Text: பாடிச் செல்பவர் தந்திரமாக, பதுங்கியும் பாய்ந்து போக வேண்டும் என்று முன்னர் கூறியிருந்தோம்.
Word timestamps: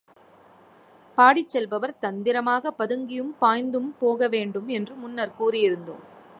பாடிச் 1.17 1.47
செல்பவர் 1.47 1.97
தந்திரமாக, 1.99 2.73
பதுங்கியும் 2.79 3.31
பாய்ந்து 3.39 3.81
போக 3.99 4.27
வேண்டும் 4.27 4.67
என்று 4.69 4.95
முன்னர் 4.95 5.37
கூறியிருந்தோம். 5.39 6.03